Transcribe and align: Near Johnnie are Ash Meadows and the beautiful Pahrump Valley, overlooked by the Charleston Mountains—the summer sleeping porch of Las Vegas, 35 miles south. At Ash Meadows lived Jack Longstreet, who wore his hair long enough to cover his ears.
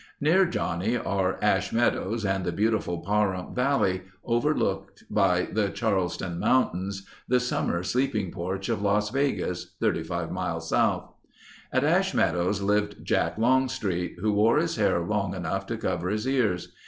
Near 0.19 0.47
Johnnie 0.47 0.97
are 0.97 1.37
Ash 1.43 1.71
Meadows 1.71 2.25
and 2.25 2.43
the 2.43 2.51
beautiful 2.51 3.05
Pahrump 3.05 3.53
Valley, 3.55 4.01
overlooked 4.25 5.03
by 5.11 5.43
the 5.43 5.69
Charleston 5.69 6.39
Mountains—the 6.39 7.39
summer 7.39 7.83
sleeping 7.83 8.31
porch 8.31 8.67
of 8.67 8.81
Las 8.81 9.11
Vegas, 9.11 9.75
35 9.79 10.31
miles 10.31 10.69
south. 10.69 11.13
At 11.71 11.83
Ash 11.83 12.15
Meadows 12.15 12.63
lived 12.63 13.05
Jack 13.05 13.37
Longstreet, 13.37 14.15
who 14.21 14.33
wore 14.33 14.57
his 14.57 14.75
hair 14.77 14.99
long 15.01 15.35
enough 15.35 15.67
to 15.67 15.77
cover 15.77 16.09
his 16.09 16.27
ears. 16.27 16.73